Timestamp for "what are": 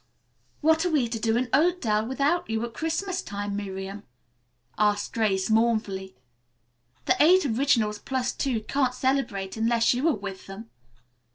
0.61-0.89